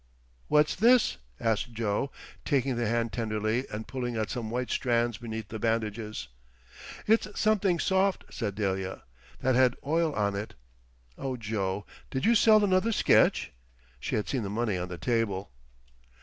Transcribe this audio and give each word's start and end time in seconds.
"What's 0.47 0.73
this?" 0.73 1.17
asked 1.39 1.73
Joe, 1.73 2.09
taking 2.43 2.75
the 2.75 2.87
hand 2.87 3.13
tenderly 3.13 3.67
and 3.69 3.87
pulling 3.87 4.15
at 4.17 4.31
some 4.31 4.49
white 4.49 4.71
strands 4.71 5.19
beneath 5.19 5.49
the 5.49 5.59
bandages. 5.59 6.27
"It's 7.05 7.27
something 7.39 7.77
soft," 7.77 8.23
said 8.31 8.55
Delia, 8.55 9.03
"that 9.41 9.53
had 9.53 9.77
oil 9.85 10.11
on 10.15 10.35
it. 10.35 10.55
Oh, 11.19 11.37
Joe, 11.37 11.85
did 12.09 12.25
you 12.25 12.33
sell 12.33 12.63
another 12.63 12.91
sketch?" 12.91 13.51
She 13.99 14.15
had 14.15 14.27
seen 14.27 14.41
the 14.41 14.49
money 14.49 14.75
on 14.75 14.87
the 14.87 14.97
table. 14.97 15.51